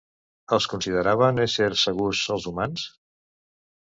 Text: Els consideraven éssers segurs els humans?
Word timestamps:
Els 0.55 0.67
consideraven 0.71 1.43
éssers 1.43 1.83
segurs 1.89 2.23
els 2.37 2.47
humans? 2.53 2.89